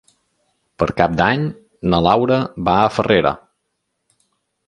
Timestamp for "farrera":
2.97-3.35